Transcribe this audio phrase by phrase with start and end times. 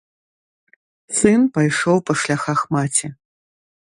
[1.19, 3.07] Сын пайшоў па шляхах маці.